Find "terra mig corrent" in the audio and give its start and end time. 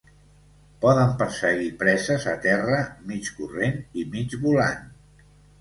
2.47-3.79